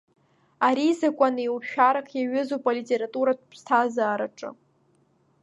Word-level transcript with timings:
Ари 0.67 0.97
закәанеиушәарак 0.99 2.07
иаҩызоуп 2.13 2.63
алитературатә 2.69 3.43
ԥсҭазаараҿы. 3.49 4.49